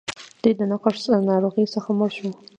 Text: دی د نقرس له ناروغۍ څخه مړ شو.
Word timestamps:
دی 0.41 0.51
د 0.59 0.61
نقرس 0.71 1.03
له 1.13 1.19
ناروغۍ 1.29 1.65
څخه 1.75 1.89
مړ 1.99 2.09
شو. 2.17 2.29